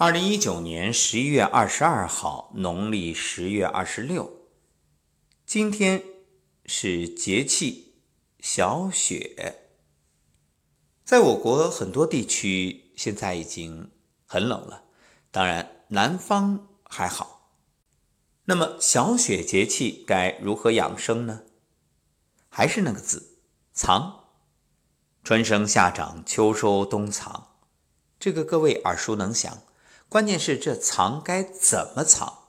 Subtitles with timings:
[0.00, 4.48] 二零一九年十一月二十二号，农历十月二十六，
[5.44, 6.02] 今天
[6.64, 7.96] 是节气
[8.38, 9.68] 小雪。
[11.04, 13.90] 在我国很多地区，现在已经
[14.24, 14.84] 很冷了，
[15.30, 17.52] 当然南方还好。
[18.46, 21.42] 那么小雪节气该如何养生呢？
[22.48, 23.36] 还是那个字，
[23.74, 24.24] 藏。
[25.22, 27.58] 春生夏长，秋收冬藏，
[28.18, 29.62] 这个各位耳熟能详。
[30.10, 32.48] 关键是这藏该怎么藏？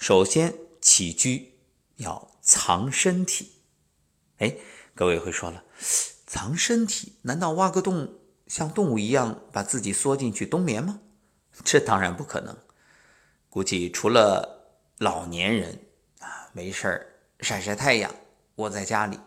[0.00, 1.60] 首先起居
[1.94, 3.62] 要藏身体。
[4.38, 4.56] 哎，
[4.92, 5.62] 各位会说了，
[6.26, 8.18] 藏身体难道挖个洞
[8.48, 11.00] 像动物一样把自己缩进去冬眠吗？
[11.64, 12.58] 这当然不可能。
[13.48, 15.86] 估计除了老年人
[16.18, 18.12] 啊，没事儿晒晒太阳，
[18.56, 19.20] 窝在家里，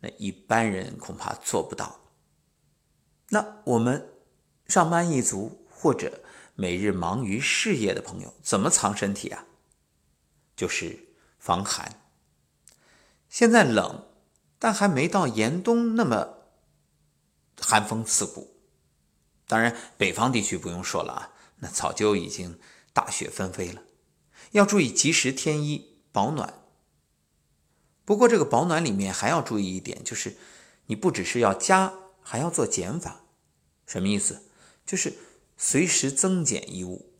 [0.00, 2.00] 那一般人恐怕做不到。
[3.28, 4.08] 那我们
[4.68, 5.60] 上班一族。
[5.84, 6.22] 或者
[6.54, 9.44] 每日忙于事业的朋友，怎么藏身体啊？
[10.56, 12.00] 就是防寒。
[13.28, 14.06] 现在冷，
[14.58, 16.38] 但还没到严冬那么
[17.60, 18.56] 寒风刺骨。
[19.46, 22.58] 当然，北方地区不用说了啊，那早就已经
[22.94, 23.82] 大雪纷飞了。
[24.52, 26.62] 要注意及时添衣保暖。
[28.06, 30.38] 不过，这个保暖里面还要注意一点，就是
[30.86, 33.20] 你不只是要加，还要做减法。
[33.84, 34.48] 什么意思？
[34.86, 35.12] 就是。
[35.66, 37.10] 随时增减衣物。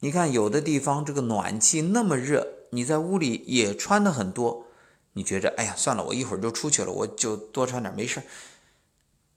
[0.00, 4.66] 你看，有的地方这个暖气那么热，你在屋里也穿的很多。
[5.14, 8.22] 你觉着，哎呀，算了，我一会儿就出去了，我就多穿点，没事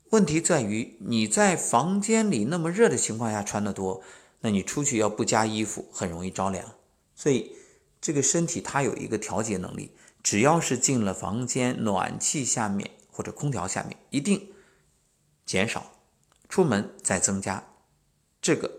[0.09, 4.03] 问题在于你在房间里那么热的情况下穿的多，
[4.41, 6.73] 那你出去要不加衣服，很容易着凉。
[7.15, 7.55] 所以，
[8.01, 14.51] 这个身体它有一个调节能力，只要是进了房间暖气下面或者空调下面，一定
[15.45, 15.93] 减少，
[16.49, 17.63] 出门再增加。
[18.47, 18.71] 这个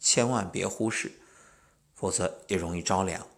[0.00, 1.12] 千万别忽视，
[1.94, 3.28] 否则也容易着凉。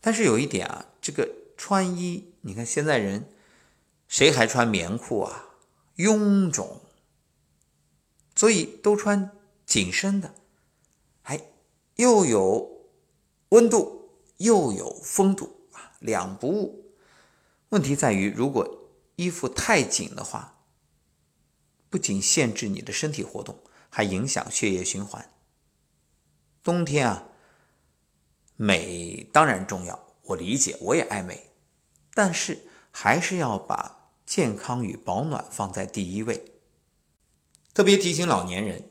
[0.00, 3.32] 但是有一点啊，这个穿衣，你看现在人
[4.06, 5.56] 谁还穿棉裤啊？
[5.96, 6.82] 臃肿，
[8.36, 9.32] 所以都穿
[9.66, 10.36] 紧身的，
[11.20, 11.40] 还
[11.96, 12.86] 又有
[13.48, 16.94] 温度又有风度啊，两不误。
[17.70, 20.62] 问题在于，如果衣服太紧的话，
[21.88, 23.60] 不仅限制你的身体活动。
[23.90, 25.28] 还影响血液循环。
[26.62, 27.28] 冬天啊，
[28.56, 31.50] 美当然重要，我理解，我也爱美，
[32.14, 36.52] 但是还是要把健康与保暖放在第一位。
[37.74, 38.90] 特别提醒老年人，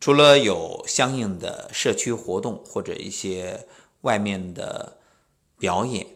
[0.00, 3.66] 除了有相应的社区活动或者一些
[4.02, 4.98] 外面的
[5.58, 6.06] 表演，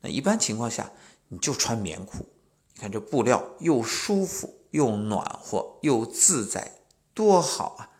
[0.00, 0.90] 那一般情况下
[1.28, 2.26] 你就穿棉裤。
[2.74, 6.77] 你看这布料又舒服又暖和又自在。
[7.18, 7.90] 多好啊！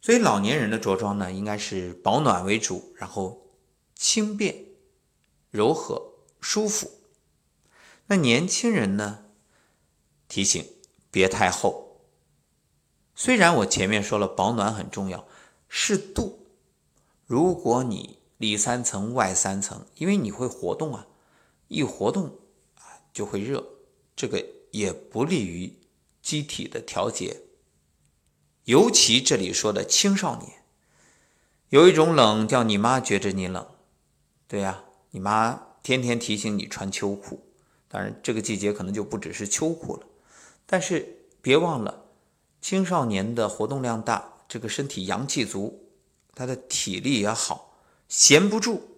[0.00, 3.46] 所以老年人的着装呢，应该是保暖为主，然后
[3.94, 4.64] 轻便、
[5.52, 6.90] 柔和、舒服。
[8.06, 9.26] 那年轻人呢，
[10.26, 10.68] 提醒
[11.12, 12.00] 别太厚。
[13.14, 15.28] 虽然我前面说了保暖很重要，
[15.68, 16.48] 适度。
[17.26, 21.06] 如果你里三层外三层，因为你会活动啊，
[21.68, 22.26] 一活动
[22.74, 23.64] 啊就会热，
[24.16, 25.78] 这个也不利于
[26.20, 27.42] 机体的调节。
[28.64, 30.62] 尤其这里说的青少年，
[31.68, 33.66] 有一种冷叫你妈觉着你冷，
[34.48, 37.46] 对呀，你妈天天提醒你穿秋裤。
[37.88, 40.06] 当然，这个季节可能就不只是秋裤了。
[40.66, 42.06] 但是别忘了，
[42.62, 45.86] 青少年的活动量大，这个身体阳气足，
[46.34, 47.76] 他的体力也好，
[48.08, 48.96] 闲不住。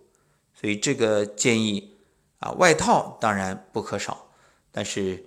[0.54, 1.96] 所以这个建议
[2.38, 4.30] 啊，外套当然不可少，
[4.70, 5.26] 但是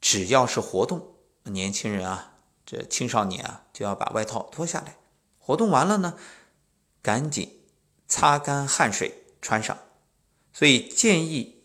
[0.00, 1.14] 只要是活动，
[1.44, 2.29] 年轻人啊。
[2.70, 4.94] 这青少年啊，就要把外套脱下来，
[5.40, 6.16] 活动完了呢，
[7.02, 7.62] 赶紧
[8.06, 9.76] 擦干汗水穿上。
[10.52, 11.64] 所以建议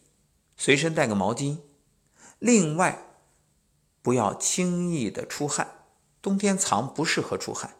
[0.57, 1.59] 随身带个毛巾。
[2.39, 3.05] 另外，
[4.01, 5.75] 不要轻易的出汗，
[6.23, 7.75] 冬天藏不适合出汗。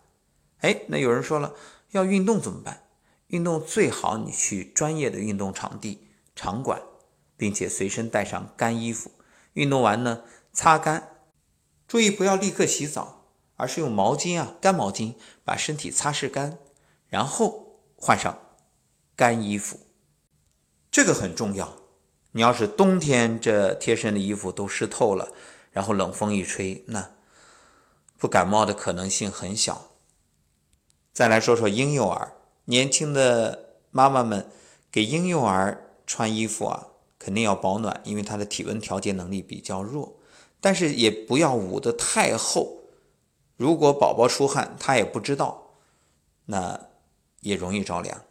[0.59, 1.55] 哎，那有人说了，
[1.93, 2.83] 要运动怎么办？
[3.29, 6.79] 运动最好你去专业的运动场地场馆，
[7.35, 9.09] 并且随身带上干衣服。
[9.53, 10.21] 运动完呢，
[10.53, 11.14] 擦干。
[11.87, 16.57] 注意不要立刻洗澡，而是用毛巾啊，干毛巾把身体擦拭干，
[17.07, 18.37] 然后换上
[19.15, 19.79] 干衣服。
[20.91, 21.75] 这个很重要。
[22.31, 25.31] 你要是冬天这贴身的衣服都湿透了，
[25.71, 27.11] 然后冷风一吹，那
[28.17, 29.91] 不感冒的可能性很小。
[31.13, 32.33] 再来说说婴幼儿，
[32.65, 34.49] 年轻的妈妈们
[34.91, 36.87] 给婴幼儿穿衣服啊，
[37.17, 40.19] 肯定要保暖，因为他的体温调节能力比较弱。
[40.59, 42.83] 但是也不要捂得太厚，
[43.57, 45.75] 如果宝宝出汗，他也不知道，
[46.45, 46.89] 那
[47.41, 48.23] 也容易着凉。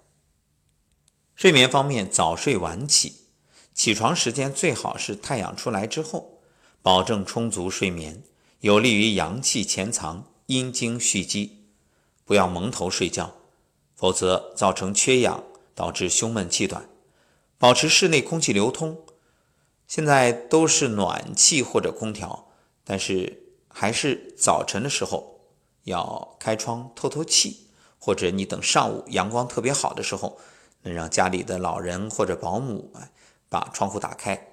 [1.35, 3.27] 睡眠方面，早睡晚起，
[3.73, 6.41] 起床时间最好是太阳出来之后，
[6.83, 8.23] 保证充足睡眠，
[8.61, 11.65] 有利于阳气潜藏，阴精蓄积。
[12.25, 13.35] 不要蒙头睡觉，
[13.95, 15.45] 否则造成缺氧，
[15.75, 16.89] 导致胸闷气短。
[17.59, 18.99] 保持室内空气流通。
[19.87, 22.49] 现在都是暖气或者空调，
[22.85, 25.41] 但是还是早晨的时候
[25.85, 30.39] 要开窗透透气，或者你等上午阳光特别好的时候。
[30.87, 32.93] 能让家里的老人或者保姆
[33.49, 34.49] 把窗户打开，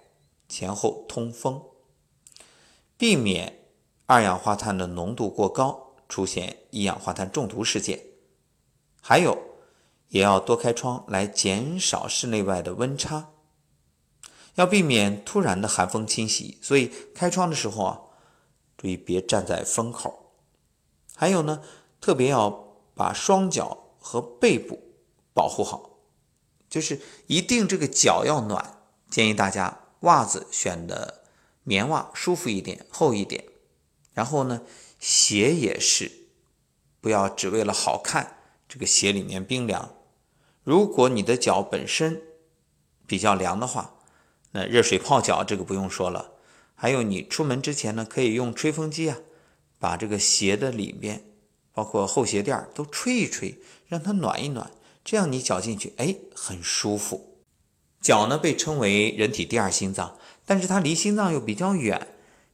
[0.47, 1.61] 前后通风，
[2.95, 3.65] 避免
[4.05, 8.01] 二氧化碳的浓度过高，出现一氧化碳中毒事件。
[9.01, 9.37] 还有，
[10.07, 13.31] 也要多开窗来减少室内外的温差，
[14.55, 16.57] 要避免突然的寒风侵袭。
[16.61, 18.01] 所以开窗的时候啊，
[18.77, 20.33] 注意别站在风口。
[21.15, 21.61] 还有呢，
[21.99, 22.49] 特别要
[22.95, 24.95] 把双脚和背部
[25.33, 25.89] 保护好。
[26.69, 31.23] 就是一定这个脚要暖，建议大家袜子选的
[31.63, 33.43] 棉袜，舒服一点，厚一点。
[34.13, 34.61] 然后呢，
[34.97, 36.29] 鞋也是，
[37.01, 38.37] 不要只为了好看，
[38.69, 39.95] 这个鞋里面冰凉。
[40.63, 42.21] 如果你的脚本身
[43.05, 43.95] 比较凉的话，
[44.51, 46.31] 那热水泡脚这个不用说了。
[46.75, 49.17] 还有你出门之前呢，可以用吹风机啊，
[49.79, 51.23] 把这个鞋的里面，
[51.73, 54.71] 包括后鞋垫都吹一吹，让它暖一暖。
[55.03, 57.37] 这样你脚进去，哎，很舒服。
[58.01, 62.07] 脚呢被称为人体第二心脏，但是它离心脏又比较远，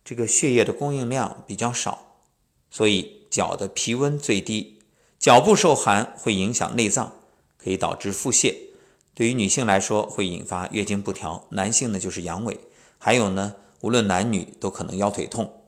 [0.03, 2.17] 这个血液的供应量比较少，
[2.69, 4.79] 所以脚的皮温最低。
[5.17, 7.13] 脚部受寒会影响内脏，
[7.57, 8.53] 可以导致腹泻。
[9.17, 12.55] 对于女性来说，会引发月经不调；男性呢就是阳痿。
[12.99, 15.63] 还有呢，无论男女都可能腰腿痛。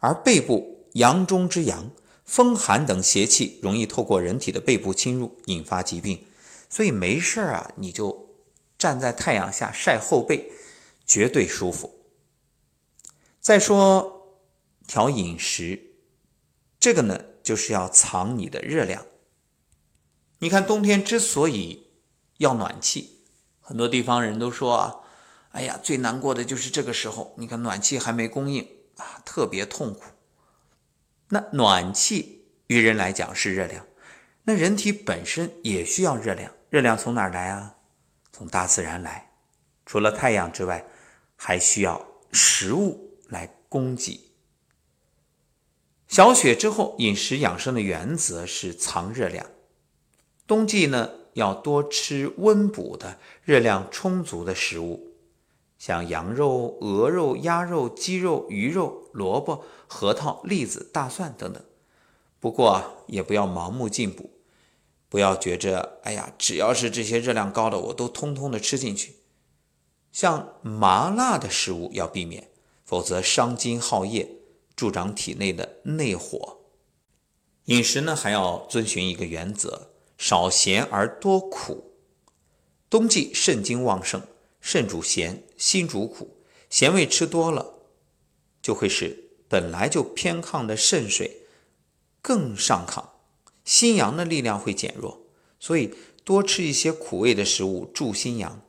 [0.00, 1.90] 而背部阳中之阳。
[2.24, 6.24] 风寒等邪气容易透过人体的背部侵入，引发疾病，
[6.70, 8.28] 所以没事儿啊，你就
[8.78, 10.50] 站在太阳下晒后背，
[11.04, 11.92] 绝对舒服。
[13.40, 14.38] 再说
[14.86, 15.96] 调饮食，
[16.78, 19.04] 这个呢就是要藏你的热量。
[20.38, 21.88] 你看冬天之所以
[22.42, 23.20] 要暖气，
[23.60, 24.96] 很多地方人都说啊，
[25.52, 30.02] 哎呀，最难过的就是这个时候，你看暖气还没供应啊，特别痛苦。
[31.28, 33.86] 那暖气于人来讲是热量，
[34.42, 36.52] 那人体本身也需要热量。
[36.68, 37.76] 热量从哪儿来啊？
[38.32, 39.30] 从大自然来。
[39.86, 40.84] 除了太阳之外，
[41.36, 44.32] 还需要食物来供给。
[46.08, 49.46] 小雪之后，饮食养生的原则是藏热量。
[50.46, 55.08] 冬季呢，要多吃温补的、热量充足的食物。
[55.78, 61.60] 像羊肉、鹅肉、鸭肉、鸡肉、鱼肉、萝卜、核桃、栗子、大蒜等等。
[62.38, 64.30] 不过啊也不要盲目进补，
[65.08, 69.16] 不要觉着哎呀，只要是这些热量高的，我都通通的吃进去。
[70.12, 72.50] 像麻辣的食物要避免，
[72.84, 74.28] 否则伤津耗液，
[74.76, 76.58] 助长体内的内火。
[77.64, 79.91] 饮食呢，还要遵循一个原则：
[80.22, 81.96] 少咸而多苦。
[82.88, 84.22] 冬季肾精旺盛。
[84.60, 86.36] 肾主咸，心主苦，
[86.70, 87.80] 咸味吃多了，
[88.62, 91.48] 就会使本来就偏亢的肾水
[92.20, 93.04] 更上亢，
[93.64, 95.26] 心阳的力量会减弱，
[95.58, 98.62] 所以多吃一些苦味的食物助心阳。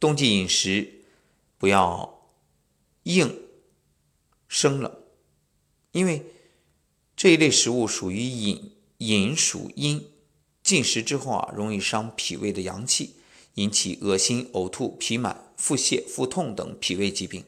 [0.00, 1.04] 冬季饮食
[1.56, 2.28] 不要
[3.04, 3.42] 硬
[4.48, 4.92] 生冷，
[5.92, 6.26] 因为
[7.14, 10.10] 这一类食物属于饮，饮属阴，
[10.66, 13.14] 进食之后啊，容易伤脾胃的阳气。
[13.54, 17.42] 引起恶心、呕吐、脾满、腹泻、腹痛等脾胃疾病。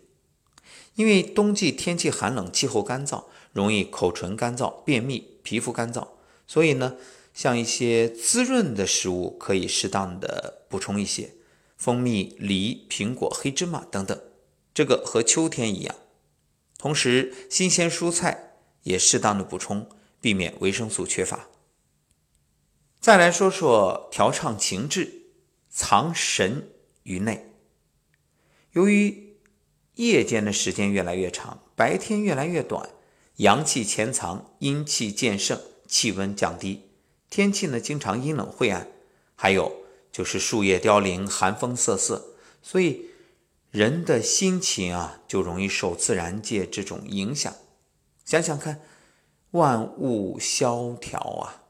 [0.94, 6.08] 因为冬季天气寒冷，气候干燥，容易口唇干燥、便秘、皮肤干燥，
[6.46, 6.96] 所以呢，
[7.34, 11.34] 像一些滋润的食物可以适当的补充一些，
[11.76, 14.18] 蜂蜜、梨、苹果、黑芝麻等等，
[14.72, 15.94] 这个和秋天一样。
[16.78, 19.87] 同时，新鲜蔬菜也适当的补充，
[20.22, 21.48] 避免维生素缺乏。
[23.00, 25.17] 再来说说调畅情志。
[25.71, 26.71] 藏神
[27.05, 27.52] 于内。
[28.73, 29.37] 由于
[29.95, 32.90] 夜间的时间越来越长，白天越来越短，
[33.37, 36.90] 阳气潜藏，阴气渐盛，气温降低，
[37.31, 38.88] 天气呢经常阴冷晦暗，
[39.37, 43.11] 还有就是树叶凋零，寒风瑟瑟，所以
[43.71, 47.55] 人的心情啊就容易受自然界这种影响。
[48.25, 48.81] 想想看，
[49.52, 51.62] 万物萧条啊。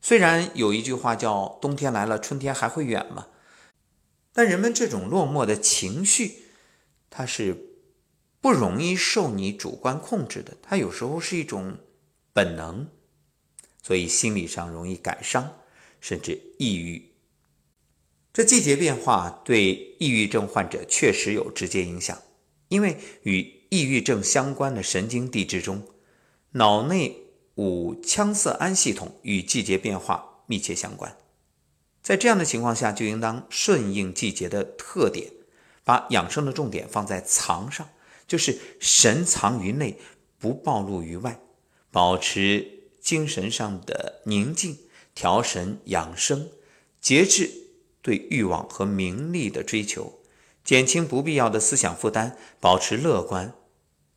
[0.00, 3.28] 虽然有一句话叫“冬天来了，春天还会远吗”，
[4.32, 6.44] 但人们这种落寞的情绪，
[7.10, 7.56] 它是
[8.40, 10.56] 不容易受你主观控制的。
[10.62, 11.76] 它有时候是一种
[12.32, 12.88] 本能，
[13.82, 15.58] 所以心理上容易感伤，
[16.00, 17.12] 甚至抑郁。
[18.32, 22.16] 这季节变化对抑郁症患者确实有直接影响，
[22.68, 25.86] 因为与抑郁症相关的神经递质中，
[26.52, 27.16] 脑内
[27.56, 31.16] 五羟色胺系统与季节变化密切相关。
[32.02, 35.30] 在这样的情况下，就应当顺应季节的特点，
[35.84, 37.88] 把养生的重点放在藏上，
[38.26, 39.98] 就是神藏于内，
[40.38, 41.38] 不暴露于外，
[41.90, 44.78] 保持精神上的宁静，
[45.14, 46.48] 调神养生，
[47.00, 47.50] 节制
[48.00, 50.20] 对欲望和名利的追求，
[50.64, 53.52] 减轻不必要的思想负担，保持乐观，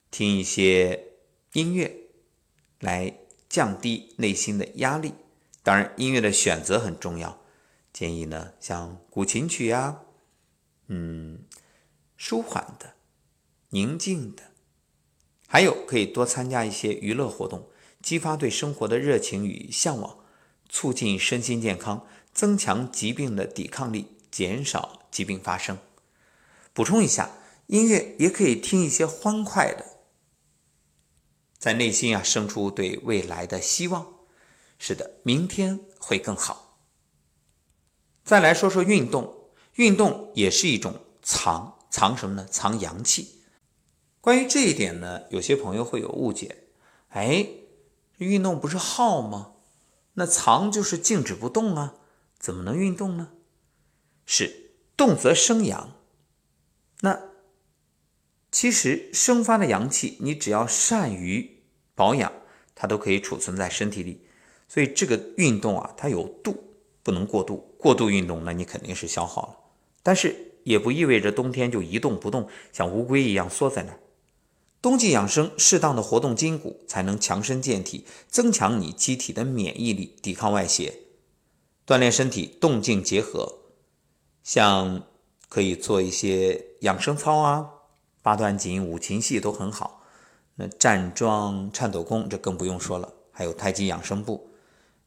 [0.10, 1.08] 听一些
[1.52, 1.94] 音乐
[2.80, 3.14] 来
[3.54, 5.14] 降低内心的压力。
[5.62, 7.40] 当然，音乐的选择很重要。
[7.94, 10.00] 建议呢，像古琴曲呀，
[10.88, 11.44] 嗯，
[12.18, 12.96] 舒缓的、
[13.70, 14.42] 宁静的，
[15.48, 17.70] 还有可以多参加一些娱乐活动，
[18.02, 20.18] 激发对生活的热情与向往，
[20.68, 25.78] 促进身心健康，增强疾病的抵抗力，减少疾病发生。
[26.74, 27.30] 补充一下，
[27.68, 29.86] 音乐也可以听一些欢快的，
[31.64, 34.06] 在内心啊生出对未来的希望。
[34.78, 36.78] 是的，明天会更好。
[38.26, 39.34] 再来说说运动，
[39.76, 42.46] 运动也是一种藏，藏什么呢？
[42.52, 43.44] 藏阳气。
[44.20, 46.66] 关于这一点呢，有些朋友会有误解。
[47.12, 47.48] 哎，
[48.18, 49.54] 运动不是耗吗？
[50.16, 51.96] 那藏就是静止不动啊，
[52.38, 53.30] 怎么能运动呢？
[54.26, 55.96] 是动则生阳。
[57.00, 57.22] 那
[58.52, 61.53] 其实生发的阳气，你只要善于
[61.96, 62.32] 保养，
[62.76, 64.22] 它都可以储存在身体里。
[64.68, 66.64] 所以这个运动啊，它有度。
[67.06, 69.58] 不能过度，过度运动，那你肯定是消耗了。
[70.02, 74.00] 但是也不意味着冬天就一动不动，像乌龟一样缩在那儿。
[74.82, 80.94] 冬季养生，适当的活动筋骨，才能强身健体，增强你机体的免疫力，抵抗外邪。
[81.86, 83.60] 锻炼身体，动静结合，
[84.42, 85.04] 像
[85.50, 87.70] 可以做一些养生操啊，
[88.22, 90.03] 八段锦、五禽戏都很好。
[90.56, 94.50] 那站桩、颤抖功，这更不用说了，还有太极养生步。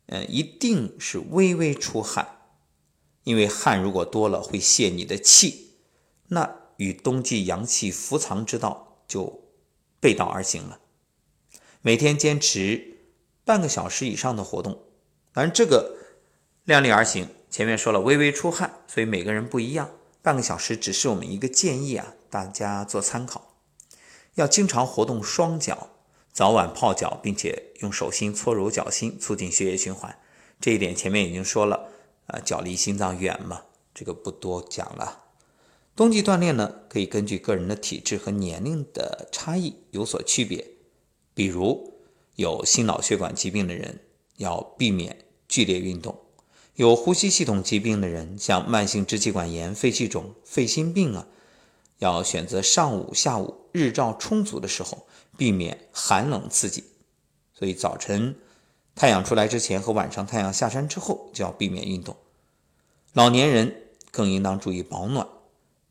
[0.07, 2.27] 呃，一定是微微出汗，
[3.25, 5.73] 因为汗如果多了会泄你的气，
[6.29, 9.43] 那与冬季阳气伏藏之道就
[9.99, 10.79] 背道而行了。
[11.81, 12.99] 每天坚持
[13.45, 14.83] 半个小时以上的活动，
[15.33, 15.97] 当然这个
[16.65, 17.29] 量力而行。
[17.49, 23.56] 前面说了微微出汗，所以每个人不一样，半个小时只是我们一个建议啊，大家做参考。
[24.37, 25.91] 要经常活动双脚。
[26.33, 30.19] 早晚泡脚，并且用手心搓揉脚心，促进血液循环。
[30.61, 31.89] 这一点前面已经说了，
[32.27, 33.63] 啊，脚离心脏远嘛，
[33.95, 35.25] 这个不多讲了。
[35.95, 40.73] 冬季锻炼呢，可以根据个人的体质和年龄的差异有所区别。
[41.33, 41.95] 比如
[42.35, 44.01] 有心脑血管疾病的人
[44.37, 46.15] 要避免剧烈运动；
[46.75, 51.27] 有呼吸系统疾病的人，像慢性支气管炎、肺气肿、肺心病啊，
[51.99, 55.07] 要选择上午、下午日照充足的时候。
[55.39, 56.83] 避免寒冷刺激，
[57.53, 58.37] 所以早晨
[58.95, 62.17] 太阳出来之前和晚上太阳下山之后就要避免运动。
[63.13, 65.29] 老年人更应当注意保暖，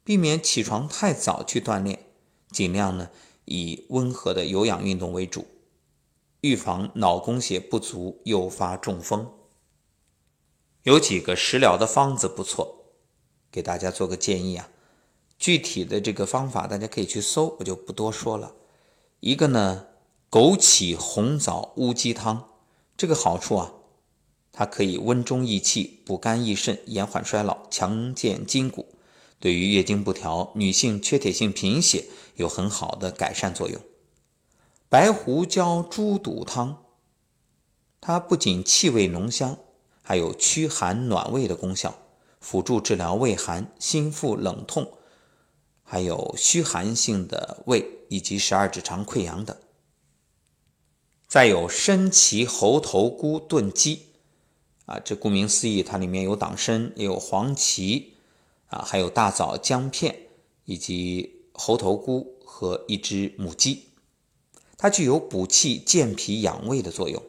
[0.03, 2.07] 避免起床太早去锻炼，
[2.49, 3.11] 尽量呢
[3.45, 5.45] 以温和的有氧运动为主，
[6.41, 9.31] 预防脑供血不足诱发中风。
[10.81, 12.85] 有几个食疗的方子不错，
[13.51, 14.69] 给大家做个建议啊。
[15.37, 18.53] 具体的这个方法大家可以去搜，我就不多说了。
[19.19, 19.87] 一个呢，
[20.31, 22.49] 枸杞红枣乌鸡汤，
[22.95, 23.73] 这个好处啊，
[24.51, 28.95] 它可以温中益气、补肝益肾、延缓衰老、强健筋骨，
[29.39, 33.81] 对于月经不调、女性缺铁性贫血有很好的改善作用。
[34.87, 36.83] 白胡椒猪肚汤，
[37.99, 39.57] 它不仅气味浓香，
[40.01, 41.99] 还有驱寒暖胃的功效，
[42.39, 44.91] 辅助治疗胃寒、心腹冷痛。
[45.87, 49.55] 还有虚寒性的胃以及十二指肠溃疡等，
[51.27, 54.07] 再有参芪猴头菇炖鸡，
[54.87, 58.15] 啊，这顾名思义，它里面有党参，也有黄芪，
[58.67, 60.27] 啊，还有大枣姜片
[60.65, 63.89] 以及猴头菇和一只母鸡，
[64.77, 67.21] 它具有补气健脾养胃的作用。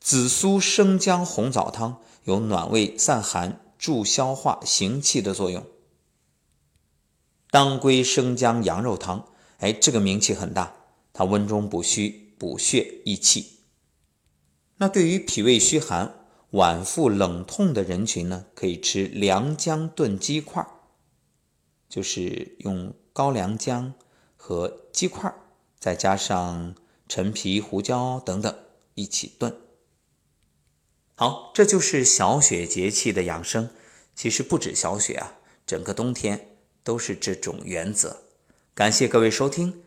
[0.00, 5.64] 紫苏生姜红枣汤有暖胃散寒、助消化行气的作用。
[7.54, 10.74] 当归生姜羊肉汤，哎，这个名气很大，
[11.12, 13.60] 它温中补虚、补血益气。
[14.78, 20.66] 那对于脾胃虚寒、脘腹冷痛的人群呢，可以吃良姜炖鸡块，
[21.88, 23.94] 就是用高良姜
[24.36, 25.32] 和鸡块，
[25.78, 26.74] 再加上
[27.08, 28.52] 陈皮、胡椒等等，
[28.94, 29.56] 一起炖。
[31.14, 33.70] 好，这就是小雪节气的养生。
[34.16, 35.34] 其实不止小雪啊，
[35.64, 36.53] 整个冬天
[36.84, 38.22] 都是这种原则。
[38.74, 39.82] 感谢各位收听，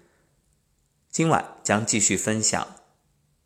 [1.09, 2.75] 今晚将继续分享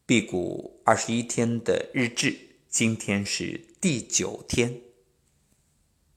[0.08, 2.36] 辟谷二十一天的日志，
[2.70, 4.91] 今天是第九天。